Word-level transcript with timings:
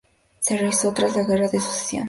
Se 0.39 0.57
rehízo 0.57 0.91
tras 0.95 1.15
la 1.15 1.21
Guerra 1.25 1.47
de 1.47 1.59
Sucesión. 1.59 1.99